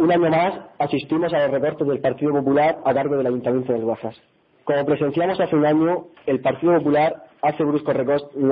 Un 0.00 0.10
año 0.10 0.30
más 0.30 0.54
asistimos 0.78 1.30
a 1.34 1.40
los 1.40 1.50
recortes 1.50 1.86
del 1.86 2.00
Partido 2.00 2.32
Popular 2.32 2.78
a 2.86 2.94
cargo 2.94 3.18
del 3.18 3.26
Ayuntamiento 3.26 3.74
de 3.74 3.80
Guazas. 3.80 4.16
Como 4.64 4.86
presenciamos 4.86 5.38
hace 5.38 5.54
un 5.54 5.66
año, 5.66 6.06
el 6.24 6.40
Partido 6.40 6.78
Popular 6.78 7.24
hace 7.42 7.62
bruscos 7.62 7.94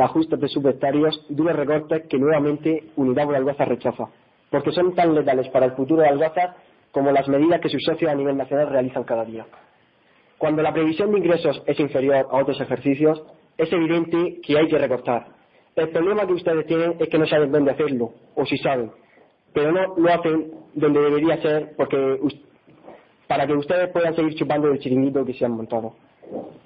ajustes 0.02 0.38
presupuestarios 0.38 1.24
de 1.30 1.52
recortes 1.54 2.02
que 2.06 2.18
nuevamente 2.18 2.90
Unidad 2.96 3.24
por 3.24 3.34
Alguazas 3.34 3.66
rechaza, 3.66 4.10
porque 4.50 4.72
son 4.72 4.94
tan 4.94 5.14
letales 5.14 5.48
para 5.48 5.64
el 5.64 5.72
futuro 5.72 6.02
de 6.02 6.08
Alguazas 6.08 6.54
como 6.92 7.12
las 7.12 7.26
medidas 7.28 7.62
que 7.62 7.70
sus 7.70 7.82
socios 7.82 8.12
a 8.12 8.14
nivel 8.14 8.36
nacional 8.36 8.68
realizan 8.68 9.04
cada 9.04 9.24
día. 9.24 9.46
Cuando 10.36 10.60
la 10.60 10.74
previsión 10.74 11.12
de 11.12 11.18
ingresos 11.20 11.62
es 11.64 11.80
inferior 11.80 12.26
a 12.30 12.42
otros 12.42 12.60
ejercicios, 12.60 13.22
es 13.56 13.72
evidente 13.72 14.42
que 14.42 14.58
hay 14.58 14.68
que 14.68 14.76
recortar. 14.76 15.28
El 15.76 15.88
problema 15.88 16.26
que 16.26 16.34
ustedes 16.34 16.66
tienen 16.66 16.96
es 16.98 17.08
que 17.08 17.18
no 17.18 17.26
saben 17.26 17.50
dónde 17.50 17.70
hacerlo, 17.70 18.12
o 18.34 18.44
si 18.44 18.58
saben, 18.58 18.90
pero 19.58 19.72
no 19.72 19.96
lo 19.96 20.12
hacen 20.12 20.52
donde 20.74 21.00
debería 21.00 21.36
ser 21.42 21.74
porque 21.76 22.16
para 23.26 23.44
que 23.44 23.54
ustedes 23.54 23.88
puedan 23.90 24.14
seguir 24.14 24.36
chupando 24.36 24.68
del 24.68 24.78
chiringuito 24.78 25.24
que 25.24 25.34
se 25.34 25.44
han 25.44 25.50
montado. 25.50 25.94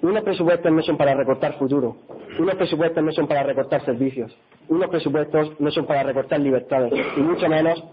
Unos 0.03 0.23
presupuestos 0.23 0.71
no 0.71 0.83
son 0.83 0.95
para 0.95 1.15
recortar 1.15 1.57
futuro, 1.57 1.97
unos 2.37 2.53
presupuestos 2.53 3.03
no 3.03 3.11
son 3.11 3.27
para 3.27 3.41
recortar 3.41 3.83
servicios, 3.83 4.31
unos 4.69 4.89
presupuestos 4.91 5.59
no 5.59 5.71
son 5.71 5.87
para 5.87 6.03
recortar 6.03 6.39
libertades 6.39 6.93
y 7.17 7.21
mucho 7.21 7.49
menos 7.49 7.83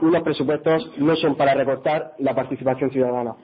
unos 0.00 0.22
presupuestos 0.24 0.90
no 0.98 1.14
son 1.14 1.36
para 1.36 1.54
recortar 1.54 2.14
la 2.18 2.34
participación 2.34 2.90
ciudadana. 2.90 3.36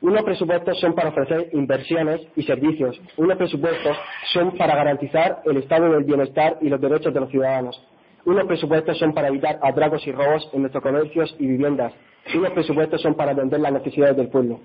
Unos 0.00 0.22
presupuestos 0.22 0.80
son 0.80 0.94
para 0.94 1.10
ofrecer 1.10 1.50
inversiones 1.52 2.22
y 2.36 2.42
servicios. 2.42 2.98
Unos 3.18 3.36
presupuestos 3.36 3.96
son 4.32 4.56
para 4.56 4.76
garantizar 4.76 5.42
el 5.44 5.58
estado 5.58 5.90
del 5.90 6.04
bienestar 6.04 6.56
y 6.62 6.70
los 6.70 6.80
derechos 6.80 7.12
de 7.12 7.20
los 7.20 7.30
ciudadanos. 7.30 7.78
Unos 8.26 8.44
presupuestos 8.48 8.98
son 8.98 9.14
para 9.14 9.28
evitar 9.28 9.60
atracos 9.62 10.04
y 10.04 10.10
robos 10.10 10.50
en 10.52 10.62
nuestros 10.62 10.82
comercios 10.82 11.34
y 11.38 11.46
viviendas. 11.46 11.92
Unos 12.34 12.50
presupuestos 12.50 13.00
son 13.00 13.14
para 13.14 13.30
atender 13.30 13.60
las 13.60 13.72
necesidades 13.72 14.16
del 14.16 14.28
pueblo. 14.28 14.58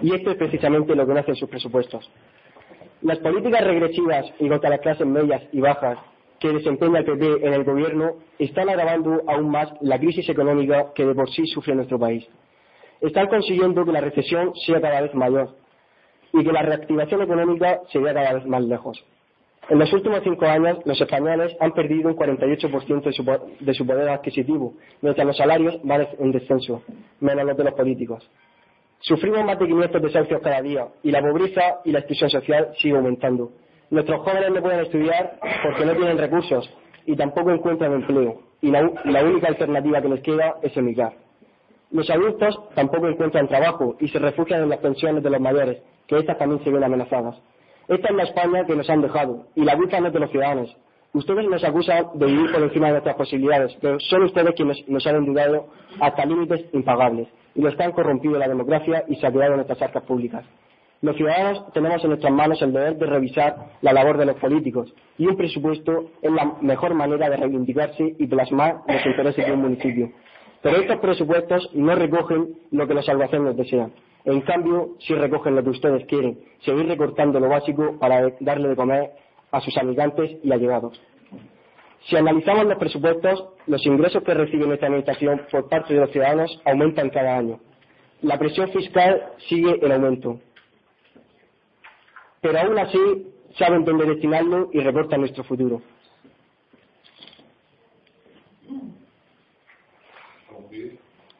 Y 0.00 0.14
esto 0.14 0.30
es 0.30 0.36
precisamente 0.36 0.94
lo 0.94 1.04
que 1.04 1.14
no 1.14 1.18
hacen 1.18 1.34
sus 1.34 1.48
presupuestos. 1.48 2.08
Las 3.02 3.18
políticas 3.18 3.64
regresivas 3.64 4.24
y 4.38 4.48
contra 4.48 4.70
las 4.70 4.78
clases 4.80 5.04
medias 5.04 5.42
y 5.50 5.58
bajas 5.58 5.98
que 6.38 6.52
desempeña 6.52 7.00
el 7.00 7.06
PP 7.06 7.44
en 7.44 7.54
el 7.54 7.64
gobierno 7.64 8.12
están 8.38 8.68
agravando 8.68 9.20
aún 9.26 9.50
más 9.50 9.68
la 9.80 9.98
crisis 9.98 10.28
económica 10.28 10.92
que 10.94 11.04
de 11.04 11.14
por 11.14 11.28
sí 11.28 11.44
sufre 11.48 11.74
nuestro 11.74 11.98
país. 11.98 12.24
Están 13.00 13.26
consiguiendo 13.26 13.84
que 13.84 13.90
la 13.90 14.00
recesión 14.00 14.52
sea 14.64 14.80
cada 14.80 15.00
vez 15.00 15.12
mayor 15.14 15.56
y 16.32 16.44
que 16.44 16.52
la 16.52 16.62
reactivación 16.62 17.22
económica 17.22 17.80
se 17.90 17.98
vea 17.98 18.14
cada 18.14 18.34
vez 18.34 18.46
más 18.46 18.62
lejos. 18.62 19.04
En 19.68 19.78
los 19.78 19.92
últimos 19.92 20.20
cinco 20.22 20.46
años, 20.46 20.78
los 20.86 20.98
españoles 20.98 21.54
han 21.60 21.72
perdido 21.72 22.08
un 22.08 22.16
48% 22.16 23.02
de 23.02 23.12
su, 23.12 23.24
de 23.60 23.74
su 23.74 23.86
poder 23.86 24.08
adquisitivo, 24.08 24.74
mientras 25.02 25.26
los 25.26 25.36
salarios 25.36 25.78
van 25.84 26.08
en 26.18 26.32
descenso, 26.32 26.82
menos 27.20 27.44
los 27.44 27.56
de 27.56 27.64
los 27.64 27.74
políticos. 27.74 28.30
Sufrimos 29.00 29.44
más 29.44 29.58
de 29.58 29.66
500 29.66 30.02
desahucios 30.02 30.40
cada 30.42 30.62
día 30.62 30.88
y 31.02 31.10
la 31.10 31.20
pobreza 31.20 31.80
y 31.84 31.92
la 31.92 31.98
exclusión 31.98 32.30
social 32.30 32.70
sigue 32.78 32.96
aumentando. 32.96 33.52
Nuestros 33.90 34.20
jóvenes 34.22 34.50
no 34.52 34.62
pueden 34.62 34.80
estudiar 34.80 35.38
porque 35.62 35.84
no 35.84 35.94
tienen 35.94 36.18
recursos 36.18 36.68
y 37.04 37.14
tampoco 37.14 37.50
encuentran 37.50 37.92
empleo 37.92 38.40
y 38.60 38.70
la, 38.70 38.90
la 39.04 39.22
única 39.22 39.48
alternativa 39.48 40.00
que 40.00 40.08
les 40.08 40.20
queda 40.22 40.56
es 40.62 40.76
emigrar. 40.76 41.12
Los 41.90 42.08
adultos 42.10 42.58
tampoco 42.74 43.08
encuentran 43.08 43.48
trabajo 43.48 43.96
y 44.00 44.08
se 44.08 44.18
refugian 44.18 44.62
en 44.62 44.70
las 44.70 44.80
pensiones 44.80 45.22
de 45.22 45.30
los 45.30 45.40
mayores, 45.40 45.82
que 46.06 46.18
estas 46.18 46.38
también 46.38 46.62
se 46.64 46.70
ven 46.70 46.84
amenazadas. 46.84 47.40
Esta 47.88 48.08
es 48.08 48.14
la 48.14 48.24
España 48.24 48.66
que 48.66 48.76
nos 48.76 48.88
han 48.90 49.00
dejado 49.00 49.46
y 49.54 49.64
la 49.64 49.74
no 49.74 50.06
es 50.06 50.12
de 50.12 50.20
los 50.20 50.30
ciudadanos. 50.30 50.76
Ustedes 51.14 51.48
nos 51.48 51.64
acusan 51.64 52.06
de 52.14 52.26
vivir 52.26 52.52
por 52.52 52.62
encima 52.62 52.88
de 52.88 52.92
nuestras 52.92 53.16
posibilidades, 53.16 53.74
pero 53.80 53.98
son 53.98 54.24
ustedes 54.24 54.54
quienes 54.54 54.86
nos 54.88 55.06
han 55.06 55.16
endeudado 55.16 55.68
hasta 55.98 56.26
límites 56.26 56.66
impagables 56.74 57.28
y 57.54 57.62
los 57.62 57.74
que 57.74 57.82
han 57.82 57.92
corrompido 57.92 58.38
la 58.38 58.46
democracia 58.46 59.04
y 59.08 59.16
saqueado 59.16 59.56
nuestras 59.56 59.80
arcas 59.80 60.02
públicas. 60.02 60.44
Los 61.00 61.16
ciudadanos 61.16 61.72
tenemos 61.72 62.02
en 62.02 62.10
nuestras 62.10 62.32
manos 62.32 62.60
el 62.60 62.74
deber 62.74 62.98
de 62.98 63.06
revisar 63.06 63.56
la 63.80 63.94
labor 63.94 64.18
de 64.18 64.26
los 64.26 64.36
políticos 64.36 64.92
y 65.16 65.26
un 65.26 65.36
presupuesto 65.36 66.10
es 66.20 66.30
la 66.30 66.56
mejor 66.60 66.92
manera 66.92 67.30
de 67.30 67.36
reivindicarse 67.38 68.16
y 68.18 68.26
plasmar 68.26 68.80
los 68.86 69.06
intereses 69.06 69.46
de 69.46 69.52
un 69.52 69.62
municipio. 69.62 70.10
Pero 70.62 70.76
estos 70.78 70.98
presupuestos 70.98 71.70
no 71.74 71.94
recogen 71.94 72.56
lo 72.70 72.86
que 72.86 72.94
los 72.94 73.08
albacenes 73.08 73.56
desean. 73.56 73.92
En 74.24 74.40
cambio, 74.42 74.96
sí 74.98 75.14
recogen 75.14 75.54
lo 75.54 75.62
que 75.62 75.70
ustedes 75.70 76.04
quieren, 76.06 76.38
seguir 76.60 76.86
recortando 76.86 77.38
lo 77.40 77.48
básico 77.48 77.98
para 77.98 78.32
darle 78.40 78.68
de 78.68 78.76
comer 78.76 79.10
a 79.52 79.60
sus 79.60 79.76
habitantes 79.78 80.36
y 80.42 80.52
allegados. 80.52 81.00
Si 82.08 82.16
analizamos 82.16 82.66
los 82.66 82.78
presupuestos, 82.78 83.44
los 83.66 83.84
ingresos 83.86 84.22
que 84.22 84.34
recibe 84.34 84.66
nuestra 84.66 84.88
administración 84.88 85.42
por 85.50 85.68
parte 85.68 85.94
de 85.94 86.00
los 86.00 86.10
ciudadanos 86.10 86.60
aumentan 86.64 87.10
cada 87.10 87.36
año. 87.36 87.60
La 88.22 88.38
presión 88.38 88.68
fiscal 88.70 89.32
sigue 89.48 89.78
en 89.84 89.92
aumento. 89.92 90.40
Pero 92.40 92.58
aún 92.58 92.78
así 92.78 92.98
saben 93.58 93.84
dónde 93.84 94.06
destinarlo 94.06 94.70
y 94.72 94.80
recortan 94.80 95.20
nuestro 95.20 95.44
futuro. 95.44 95.82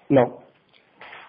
No. 0.08 0.38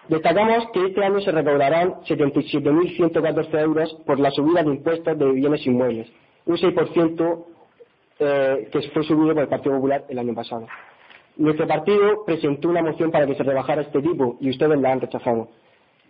Destacamos 0.08 0.66
que 0.72 0.86
este 0.86 1.04
año 1.04 1.20
se 1.20 1.30
recaudarán 1.30 2.00
77.114 2.02 3.60
euros 3.60 3.94
por 4.06 4.18
la 4.18 4.30
subida 4.30 4.62
de 4.62 4.70
impuestos 4.70 5.16
de 5.16 5.32
bienes 5.32 5.64
inmuebles, 5.66 6.10
un 6.46 6.56
6% 6.56 7.44
eh, 8.18 8.68
que 8.72 8.82
fue 8.90 9.04
subido 9.04 9.34
por 9.34 9.42
el 9.42 9.48
Partido 9.48 9.76
Popular 9.76 10.04
el 10.08 10.18
año 10.18 10.34
pasado. 10.34 10.66
Nuestro 11.36 11.66
partido 11.66 12.24
presentó 12.26 12.68
una 12.68 12.82
moción 12.82 13.10
para 13.10 13.26
que 13.26 13.34
se 13.34 13.42
rebajara 13.42 13.82
este 13.82 14.02
tipo 14.02 14.36
y 14.40 14.50
ustedes 14.50 14.78
la 14.80 14.92
han 14.92 15.00
rechazado. 15.00 15.48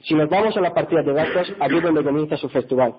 Si 0.02 0.14
nos 0.14 0.30
vamos 0.30 0.56
a 0.56 0.60
las 0.60 0.72
partidas 0.72 1.04
de 1.04 1.12
gastos, 1.12 1.52
aquí 1.60 1.76
es 1.76 1.82
donde 1.82 2.02
comienza 2.02 2.36
su 2.36 2.48
festival. 2.48 2.94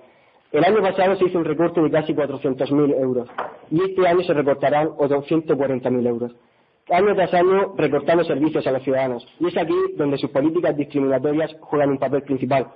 El 0.52 0.64
año 0.64 0.80
pasado 0.82 1.16
se 1.16 1.24
hizo 1.24 1.38
un 1.38 1.44
recorte 1.44 1.80
de 1.80 1.90
casi 1.90 2.14
400.000 2.14 2.94
euros 3.00 3.28
y 3.70 3.82
este 3.82 4.06
año 4.06 4.22
se 4.22 4.34
recortarán 4.34 4.90
otros 4.96 5.26
140.000 5.26 6.06
euros 6.06 6.32
año 6.90 7.14
tras 7.14 7.32
año 7.34 7.74
recortando 7.76 8.24
servicios 8.24 8.66
a 8.66 8.72
los 8.72 8.82
ciudadanos. 8.82 9.26
Y 9.40 9.48
es 9.48 9.56
aquí 9.56 9.74
donde 9.96 10.18
sus 10.18 10.30
políticas 10.30 10.76
discriminatorias 10.76 11.54
juegan 11.60 11.90
un 11.90 11.98
papel 11.98 12.22
principal. 12.22 12.68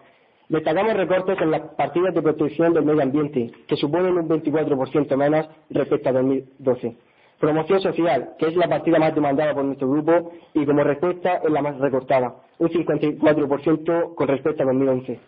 Destacamos 0.49 0.95
recortes 0.95 1.41
en 1.41 1.51
las 1.51 1.63
partidas 1.75 2.15
de 2.15 2.23
protección 2.23 2.73
del 2.73 2.85
medio 2.85 3.03
ambiente, 3.03 3.51
que 3.67 3.77
suponen 3.77 4.17
un 4.17 4.29
24% 4.29 5.17
menos 5.17 5.49
respecto 5.71 6.09
a 6.09 6.13
2012. 6.13 6.97
Promoción 7.41 7.81
social, 7.81 8.31
que 8.39 8.47
es 8.47 8.57
la 8.57 8.69
partida 8.69 8.99
más 8.99 9.15
demandada 9.15 9.55
por 9.55 9.65
nuestro 9.65 9.91
grupo 9.91 10.33
y 10.55 10.65
como 10.65 10.85
respuesta 10.85 11.41
es 11.45 11.51
la 11.51 11.63
más 11.63 11.77
recortada, 11.79 12.37
un 12.59 12.69
54% 12.69 14.15
con 14.15 14.29
respecto 14.29 14.63
a 14.63 14.67
2011. 14.67 15.21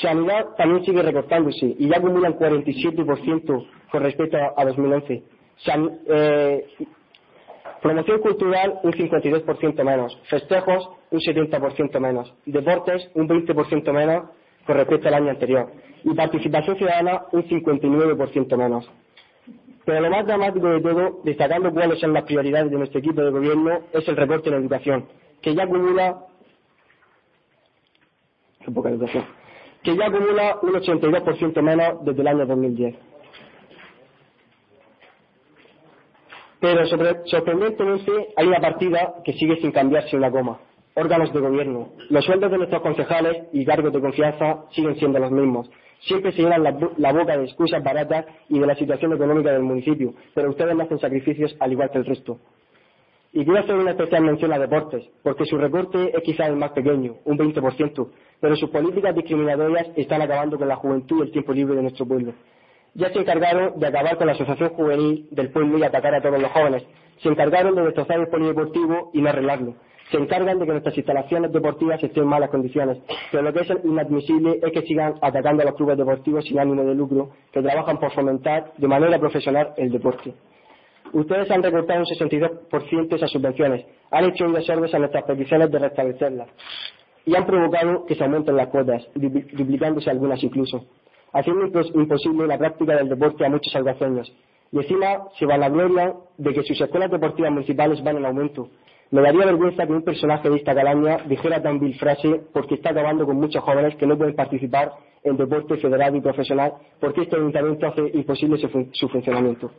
Sanidad 0.00 0.46
también 0.56 0.84
sigue 0.84 1.02
recortándose 1.02 1.76
y 1.78 1.88
ya 1.88 1.98
acumula 1.98 2.30
un 2.30 2.38
47% 2.38 3.66
con 3.90 4.02
respecto 4.02 4.38
a 4.56 4.64
2011. 4.64 5.22
eh, 6.08 6.66
Promoción 7.82 8.20
cultural 8.20 8.78
un 8.82 8.92
52% 8.92 9.84
menos, 9.84 10.18
festejos 10.28 10.90
un 11.10 11.20
70% 11.20 11.98
menos, 11.98 12.34
deportes 12.44 13.10
un 13.14 13.26
20% 13.26 13.92
menos 13.92 14.30
con 14.66 14.76
respecto 14.76 15.08
al 15.08 15.14
año 15.14 15.30
anterior 15.30 15.72
y 16.04 16.14
participación 16.14 16.76
ciudadana 16.76 17.24
un 17.32 17.44
59% 17.44 18.56
menos. 18.56 18.90
Pero 19.84 20.00
lo 20.00 20.10
más 20.10 20.26
dramático 20.26 20.68
de 20.68 20.80
todo, 20.80 21.20
destacando 21.24 21.72
cuáles 21.72 21.98
son 22.00 22.12
las 22.12 22.24
prioridades 22.24 22.70
de 22.70 22.76
nuestro 22.76 23.00
equipo 23.00 23.22
de 23.22 23.30
gobierno, 23.30 23.80
es 23.92 24.06
el 24.06 24.16
recorte 24.16 24.50
en 24.50 24.56
educación, 24.56 25.06
que 25.40 25.54
ya 25.54 25.64
acumula 25.64 26.26
que 29.82 29.96
ya 29.96 30.06
acumula 30.06 30.58
un 30.62 30.72
82% 30.74 31.62
menos 31.62 32.04
desde 32.04 32.20
el 32.20 32.28
año 32.28 32.46
2010. 32.46 32.94
Pero 36.60 36.84
sorprendentemente 37.24 38.12
hay 38.36 38.46
una 38.46 38.60
partida 38.60 39.14
que 39.24 39.32
sigue 39.32 39.56
sin 39.56 39.72
cambiarse 39.72 40.16
una 40.16 40.30
coma. 40.30 40.60
Órganos 40.94 41.32
de 41.32 41.40
gobierno. 41.40 41.92
Los 42.10 42.24
sueldos 42.24 42.50
de 42.50 42.58
nuestros 42.58 42.82
concejales 42.82 43.44
y 43.52 43.64
cargos 43.64 43.92
de 43.92 44.00
confianza 44.00 44.64
siguen 44.72 44.96
siendo 44.96 45.18
los 45.18 45.30
mismos. 45.30 45.70
Siempre 46.00 46.32
se 46.32 46.42
llenan 46.42 46.62
la, 46.62 47.12
boca 47.12 47.36
de 47.36 47.44
excusas 47.44 47.82
baratas 47.82 48.26
y 48.48 48.58
de 48.58 48.66
la 48.66 48.74
situación 48.74 49.12
económica 49.12 49.52
del 49.52 49.62
municipio, 49.62 50.14
pero 50.34 50.50
ustedes 50.50 50.74
no 50.74 50.82
hacen 50.82 50.98
sacrificios 50.98 51.54
al 51.60 51.72
igual 51.72 51.90
que 51.90 51.98
el 51.98 52.06
resto. 52.06 52.38
Y 53.32 53.44
quiero 53.44 53.60
hacer 53.60 53.76
una 53.76 53.92
especial 53.92 54.24
mención 54.24 54.52
a 54.52 54.58
deportes, 54.58 55.08
porque 55.22 55.44
su 55.44 55.56
recorte 55.56 56.10
es 56.14 56.22
quizás 56.24 56.48
el 56.48 56.56
más 56.56 56.72
pequeño, 56.72 57.16
un 57.24 57.38
20%, 57.38 58.08
pero 58.40 58.56
sus 58.56 58.70
políticas 58.70 59.14
discriminatorias 59.14 59.88
están 59.94 60.22
acabando 60.22 60.58
con 60.58 60.68
la 60.68 60.76
juventud 60.76 61.18
y 61.18 61.22
el 61.26 61.32
tiempo 61.32 61.52
libre 61.52 61.76
de 61.76 61.82
nuestro 61.82 62.06
pueblo. 62.06 62.32
Ya 62.94 63.12
se 63.12 63.20
encargaron 63.20 63.78
de 63.78 63.86
acabar 63.86 64.16
con 64.16 64.26
la 64.26 64.32
asociación 64.32 64.70
juvenil 64.70 65.28
del 65.30 65.50
pueblo 65.50 65.78
y 65.78 65.84
atacar 65.84 66.14
a 66.14 66.20
todos 66.20 66.40
los 66.40 66.50
jóvenes. 66.50 66.84
Se 67.22 67.28
encargaron 67.28 67.74
de 67.74 67.82
destrozar 67.82 68.18
el 68.18 68.28
polideportivo 68.28 69.10
y 69.14 69.20
no 69.20 69.28
arreglarlo. 69.28 69.74
Se 70.10 70.16
encargan 70.16 70.58
de 70.58 70.66
que 70.66 70.72
nuestras 70.72 70.96
instalaciones 70.96 71.52
deportivas 71.52 72.02
estén 72.02 72.24
en 72.24 72.28
malas 72.28 72.50
condiciones. 72.50 72.98
Pero 73.30 73.44
lo 73.44 73.52
que 73.52 73.60
es 73.60 73.68
inadmisible 73.84 74.58
es 74.60 74.72
que 74.72 74.82
sigan 74.82 75.14
atacando 75.20 75.62
a 75.62 75.66
los 75.66 75.74
clubes 75.76 75.96
deportivos 75.96 76.44
sin 76.44 76.58
ánimo 76.58 76.82
de 76.82 76.94
lucro, 76.94 77.30
que 77.52 77.62
trabajan 77.62 77.98
por 77.98 78.12
fomentar 78.12 78.72
de 78.76 78.88
manera 78.88 79.18
profesional 79.20 79.72
el 79.76 79.92
deporte. 79.92 80.34
Ustedes 81.12 81.50
han 81.50 81.62
recortado 81.62 82.00
un 82.00 82.06
62% 82.06 83.14
esas 83.14 83.30
subvenciones, 83.30 83.84
han 84.10 84.24
hecho 84.24 84.46
oídos 84.46 84.66
sordos 84.66 84.94
a 84.94 84.98
nuestras 84.98 85.24
peticiones 85.24 85.70
de 85.70 85.78
restablecerlas 85.78 86.48
y 87.26 87.34
han 87.34 87.46
provocado 87.46 88.06
que 88.06 88.14
se 88.14 88.24
aumenten 88.24 88.56
las 88.56 88.68
cuotas, 88.68 89.06
duplicándose 89.14 90.10
algunas 90.10 90.42
incluso, 90.42 90.86
haciendo 91.32 91.66
imposible 91.94 92.46
la 92.46 92.58
práctica 92.58 92.96
del 92.96 93.08
deporte 93.08 93.44
a 93.44 93.48
muchos 93.48 93.74
albaceños. 93.74 94.32
Y 94.72 94.78
encima 94.78 95.28
se 95.38 95.46
vanaglorian 95.46 96.14
de 96.38 96.52
que 96.52 96.62
sus 96.62 96.80
escuelas 96.80 97.10
deportivas 97.10 97.50
municipales 97.50 98.02
van 98.02 98.18
en 98.18 98.24
aumento. 98.24 98.68
Me 99.10 99.22
daría 99.22 99.44
vergüenza 99.44 99.86
que 99.86 99.92
un 99.92 100.02
personaje 100.02 100.48
de 100.48 100.56
esta 100.56 100.74
calaña 100.74 101.18
dijera 101.26 101.60
tan 101.60 101.80
vil 101.80 101.98
frase 101.98 102.42
porque 102.52 102.76
está 102.76 102.90
acabando 102.90 103.26
con 103.26 103.36
muchos 103.36 103.62
jóvenes 103.64 103.96
que 103.96 104.06
no 104.06 104.16
pueden 104.16 104.36
participar 104.36 104.92
en 105.24 105.36
deporte 105.36 105.76
federal 105.78 106.14
y 106.14 106.20
profesional 106.20 106.74
porque 107.00 107.22
este 107.22 107.36
ayuntamiento 107.36 107.88
hace 107.88 108.08
imposible 108.14 108.58
su 108.92 109.08
funcionamiento. 109.08 109.70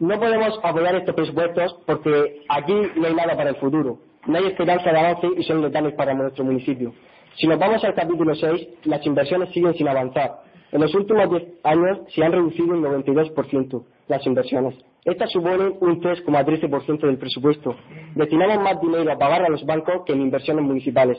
No 0.00 0.18
podemos 0.18 0.58
apoyar 0.62 0.94
estos 0.94 1.14
presupuestos 1.14 1.76
porque 1.84 2.42
aquí 2.48 2.74
no 2.96 3.06
hay 3.06 3.14
nada 3.14 3.36
para 3.36 3.50
el 3.50 3.56
futuro. 3.56 3.98
No 4.26 4.38
hay 4.38 4.46
esperanza 4.46 4.90
de 4.90 4.98
avance 4.98 5.28
y 5.36 5.42
son 5.42 5.60
letales 5.60 5.94
para 5.94 6.14
nuestro 6.14 6.44
municipio. 6.44 6.94
Si 7.38 7.46
nos 7.46 7.58
vamos 7.58 7.84
al 7.84 7.94
capítulo 7.94 8.34
6, 8.34 8.68
las 8.86 9.06
inversiones 9.06 9.50
siguen 9.50 9.72
sin 9.74 9.86
avanzar. 9.86 10.42
En 10.72 10.80
los 10.80 10.92
últimos 10.92 11.30
10 11.30 11.42
años 11.62 12.00
se 12.12 12.24
han 12.24 12.32
reducido 12.32 12.74
un 12.74 12.82
92% 12.82 13.84
las 14.08 14.26
inversiones. 14.26 14.74
Estas 15.04 15.30
suponen 15.30 15.76
un 15.80 16.00
3,13% 16.00 17.06
del 17.06 17.16
presupuesto. 17.16 17.76
Destinamos 18.16 18.58
más 18.58 18.80
dinero 18.80 19.12
a 19.12 19.16
pagar 19.16 19.44
a 19.44 19.48
los 19.48 19.64
bancos 19.64 20.02
que 20.04 20.14
en 20.14 20.22
inversiones 20.22 20.64
municipales. 20.64 21.16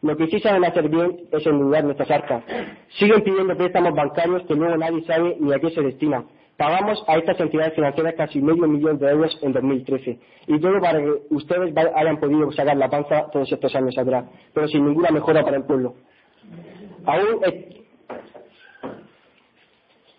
Lo 0.00 0.16
que 0.16 0.26
sí 0.26 0.40
saben 0.40 0.64
hacer 0.64 0.88
bien 0.88 1.28
es 1.30 1.46
endeudar 1.46 1.84
nuestras 1.84 2.10
arcas. 2.10 2.42
Siguen 2.98 3.22
pidiendo 3.22 3.56
préstamos 3.56 3.94
bancarios 3.94 4.42
que 4.48 4.54
luego 4.54 4.76
nadie 4.76 5.04
sabe 5.04 5.36
ni 5.38 5.52
a 5.52 5.60
qué 5.60 5.70
se 5.70 5.80
destinan 5.80 6.26
Pagamos 6.56 7.02
a 7.08 7.16
estas 7.16 7.40
entidades 7.40 7.74
financieras 7.74 8.14
casi 8.16 8.40
medio 8.40 8.68
millón 8.68 8.98
de 8.98 9.10
euros 9.10 9.36
en 9.42 9.52
2013. 9.52 10.18
Y 10.46 10.60
todo 10.60 10.80
para 10.80 11.00
que 11.00 11.12
ustedes 11.30 11.74
hayan 11.94 12.20
podido 12.20 12.52
sacar 12.52 12.76
la 12.76 12.88
panza 12.88 13.30
todos 13.32 13.50
estos 13.50 13.74
años 13.74 13.96
atrás, 13.96 14.26
pero 14.52 14.68
sin 14.68 14.84
ninguna 14.84 15.10
mejora 15.10 15.42
para 15.42 15.56
el 15.56 15.64
pueblo. 15.64 15.94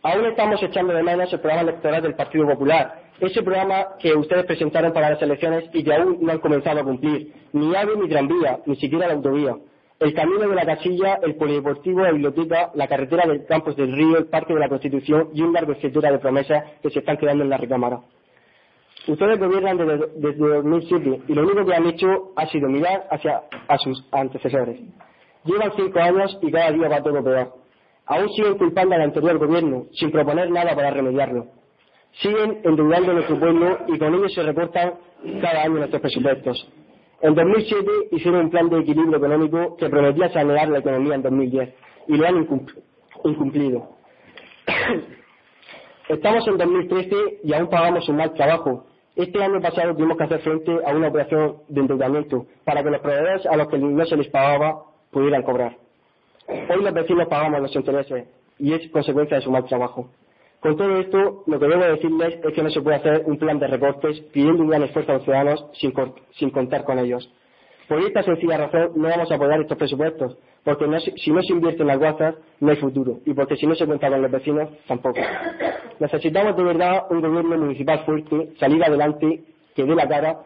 Aún, 0.01 0.25
estamos 0.25 0.61
echando 0.61 0.93
de 0.93 1.03
menos 1.03 1.31
el 1.31 1.39
programa 1.39 1.69
electoral 1.69 2.01
del 2.01 2.15
Partido 2.15 2.45
Popular. 2.47 3.03
Ese 3.21 3.41
programa 3.41 3.95
que 3.99 4.13
ustedes 4.13 4.45
presentaron 4.45 4.91
para 4.91 5.11
las 5.11 5.21
elecciones 5.21 5.69
y 5.71 5.83
que 5.83 5.93
aún 5.93 6.17
no 6.19 6.31
han 6.31 6.39
comenzado 6.39 6.81
a 6.81 6.83
cumplir. 6.83 7.31
Ni 7.53 7.73
AVE 7.73 7.95
ni 7.95 8.09
tranvía, 8.09 8.59
ni 8.65 8.75
siquiera 8.75 9.07
la 9.07 9.13
autovía 9.13 9.55
el 10.03 10.13
camino 10.13 10.49
de 10.49 10.55
la 10.55 10.65
casilla, 10.65 11.19
el 11.23 11.35
polideportivo, 11.35 12.01
la 12.01 12.11
biblioteca, 12.11 12.71
la 12.75 12.87
carretera 12.87 13.25
del 13.25 13.45
Campos 13.45 13.77
del 13.77 13.93
Río, 13.93 14.17
el 14.17 14.25
Parque 14.25 14.53
de 14.53 14.59
la 14.59 14.67
Constitución 14.67 15.29
y 15.33 15.41
un 15.41 15.53
largo 15.53 15.71
etcétera 15.71 16.11
de 16.11 16.19
promesas 16.19 16.61
que 16.81 16.89
se 16.89 16.99
están 16.99 17.15
quedando 17.15 17.45
en 17.45 17.49
la 17.49 17.57
recámara. 17.57 18.01
Ustedes 19.07 19.39
gobiernan 19.39 19.77
desde, 19.77 20.07
desde 20.17 20.47
2007 20.47 21.21
y 21.27 21.33
lo 21.33 21.43
único 21.43 21.65
que 21.65 21.75
han 21.75 21.85
hecho 21.85 22.33
ha 22.35 22.45
sido 22.47 22.67
mirar 22.67 23.07
hacia 23.11 23.43
a 23.67 23.77
sus 23.77 24.05
antecesores. 24.11 24.81
Llevan 25.45 25.71
cinco 25.75 25.99
años 25.99 26.37
y 26.41 26.51
cada 26.51 26.71
día 26.71 26.89
va 26.89 27.01
todo 27.01 27.23
peor. 27.23 27.53
Aún 28.05 28.29
siguen 28.33 28.57
culpando 28.57 28.95
al 28.95 29.03
anterior 29.03 29.37
gobierno 29.37 29.85
sin 29.93 30.11
proponer 30.11 30.51
nada 30.51 30.75
para 30.75 30.91
remediarlo. 30.91 31.47
Siguen 32.21 32.59
endeudando 32.63 33.13
nuestro 33.13 33.39
pueblo 33.39 33.79
y 33.87 33.97
con 33.97 34.13
ello 34.13 34.27
se 34.27 34.43
recortan 34.43 34.95
cada 35.41 35.63
año 35.63 35.75
nuestros 35.75 36.01
presupuestos. 36.01 36.67
En 37.23 37.35
2007 37.35 37.89
hicieron 38.11 38.41
un 38.41 38.49
plan 38.49 38.69
de 38.69 38.79
equilibrio 38.79 39.15
económico 39.15 39.77
que 39.77 39.89
prometía 39.89 40.27
sanear 40.33 40.67
la 40.67 40.79
economía 40.79 41.15
en 41.15 41.21
2010 41.21 41.73
y 42.09 42.17
lo 42.17 42.27
han 42.27 42.45
incumplido. 43.23 43.91
Estamos 46.09 46.45
en 46.49 46.57
2013 46.57 47.15
y 47.45 47.53
aún 47.53 47.69
pagamos 47.69 48.09
un 48.09 48.17
mal 48.17 48.33
trabajo. 48.33 48.87
Este 49.15 49.41
año 49.41 49.61
pasado 49.61 49.95
tuvimos 49.95 50.17
que 50.17 50.23
hacer 50.25 50.41
frente 50.41 50.77
a 50.85 50.93
una 50.93 51.07
operación 51.07 51.59
de 51.69 51.79
endeudamiento 51.79 52.45
para 52.65 52.83
que 52.83 52.89
los 52.89 52.99
proveedores 52.99 53.45
a 53.45 53.55
los 53.55 53.69
que 53.69 53.77
no 53.77 54.05
se 54.05 54.17
les 54.17 54.27
pagaba 54.27 54.83
pudieran 55.09 55.43
cobrar. 55.43 55.77
Hoy 56.49 56.83
los 56.83 56.93
vecinos 56.93 57.29
pagamos 57.29 57.61
los 57.61 57.73
intereses 57.73 58.27
y 58.59 58.73
es 58.73 58.91
consecuencia 58.91 59.37
de 59.37 59.43
su 59.43 59.49
mal 59.49 59.63
trabajo. 59.63 60.09
Con 60.63 60.77
todo 60.77 60.97
esto, 60.97 61.43
lo 61.45 61.59
que 61.59 61.67
debo 61.67 61.83
decirles 61.83 62.39
es 62.41 62.53
que 62.53 62.63
no 62.63 62.69
se 62.69 62.81
puede 62.81 62.95
hacer 62.95 63.23
un 63.25 63.37
plan 63.37 63.59
de 63.59 63.67
recortes 63.67 64.21
pidiendo 64.31 64.63
un 64.63 64.69
gran 64.69 64.83
esfuerzo 64.83 65.11
a 65.11 65.15
los 65.15 65.23
ciudadanos 65.25 65.65
sin, 65.73 66.51
contar 66.51 66.85
con 66.85 66.99
ellos. 66.99 67.29
Por 67.89 67.99
esta 67.99 68.23
sencilla 68.23 68.55
razón 68.55 68.93
no 68.95 69.09
vamos 69.09 69.29
a 69.29 69.35
apoyar 69.35 69.59
estos 69.59 69.77
presupuestos, 69.77 70.37
porque 70.63 70.85
si 71.17 71.31
no 71.31 71.41
se 71.41 71.51
invierte 71.51 71.81
en 71.81 71.87
las 71.89 71.99
guazas, 71.99 72.35
no 72.61 72.69
hay 72.69 72.77
futuro, 72.77 73.19
y 73.25 73.33
porque 73.33 73.57
si 73.57 73.67
no 73.67 73.75
se 73.75 73.85
cuenta 73.85 74.09
con 74.09 74.21
los 74.21 74.31
vecinos, 74.31 74.69
tampoco. 74.87 75.19
Necesitamos 75.99 76.55
de 76.55 76.63
verdad 76.63 77.07
un 77.09 77.19
gobierno 77.19 77.57
municipal 77.57 78.05
fuerte, 78.05 78.53
salir 78.57 78.81
adelante, 78.85 79.43
que 79.75 79.83
dé 79.83 79.93
la 79.93 80.07
cara, 80.07 80.43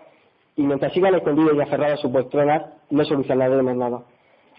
y 0.55 0.63
mientras 0.63 0.93
sigan 0.93 1.13
escondidos 1.13 1.53
y 1.55 1.61
aferrados 1.61 1.99
a 1.99 2.01
sus 2.01 2.11
poltronas, 2.11 2.63
no 2.89 3.05
solucionaremos 3.05 3.75
nada. 3.75 4.01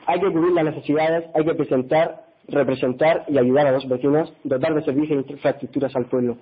Hay 0.06 0.20
que 0.20 0.30
cubrir 0.30 0.52
las 0.52 0.66
necesidades, 0.66 1.28
hay 1.34 1.44
que 1.44 1.54
presentar 1.54 2.27
representar 2.48 3.24
y 3.28 3.38
ayudar 3.38 3.66
a 3.66 3.72
los 3.72 3.88
vecinos, 3.88 4.32
dotar 4.44 4.74
de 4.74 4.82
servicios 4.82 5.24
e 5.28 5.32
infraestructuras 5.32 5.94
al 5.94 6.06
pueblo. 6.06 6.38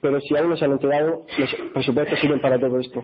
Pero 0.00 0.20
si 0.20 0.36
aún 0.36 0.50
no 0.50 0.56
se 0.56 0.64
han 0.64 0.72
enterado, 0.72 1.22
los 1.38 1.54
presupuestos 1.72 2.20
sirven 2.20 2.40
para 2.40 2.58
todo 2.58 2.78
esto. 2.78 3.02